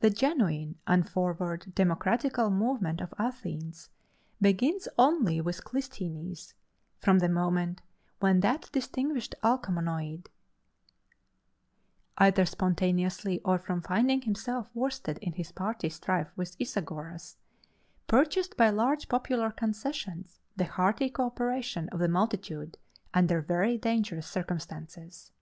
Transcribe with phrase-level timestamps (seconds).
[0.00, 3.88] The genuine and forward democratical movement of Athens
[4.38, 6.52] begins only with Clisthenes,
[6.98, 7.80] from the moment
[8.20, 10.26] when that distinguished Alcmæonid,
[12.18, 17.38] either spontaneously, or from finding himself worsted in his party strife with Isagoras,
[18.06, 22.76] purchased by large popular concessions the hearty coöperation of the multitude
[23.14, 25.32] under very dangerous circumstances.